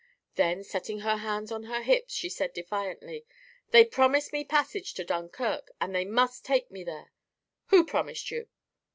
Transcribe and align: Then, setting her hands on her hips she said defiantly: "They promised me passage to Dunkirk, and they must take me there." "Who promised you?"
Then, 0.33 0.63
setting 0.63 1.01
her 1.01 1.17
hands 1.17 1.51
on 1.51 1.61
her 1.65 1.83
hips 1.83 2.11
she 2.15 2.27
said 2.27 2.53
defiantly: 2.53 3.23
"They 3.69 3.85
promised 3.85 4.33
me 4.33 4.43
passage 4.43 4.95
to 4.95 5.03
Dunkirk, 5.03 5.69
and 5.79 5.93
they 5.93 6.05
must 6.05 6.43
take 6.43 6.71
me 6.71 6.83
there." 6.83 7.11
"Who 7.67 7.85
promised 7.85 8.31
you?" 8.31 8.47